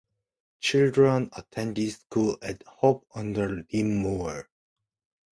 [0.61, 4.47] Children attended school at Hope under Dinmore.